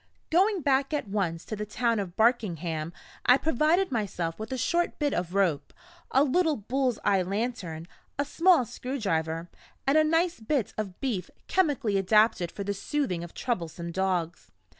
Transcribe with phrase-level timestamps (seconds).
[0.31, 2.91] Going back at once to the town of Barkingham,
[3.27, 5.75] I provided myself with a short bit of rope,
[6.09, 9.47] a little bull's eye lantern, a small screwdriver,
[9.85, 14.49] and a nice bit of beef chemically adapted for the soothing of troublesome dogs.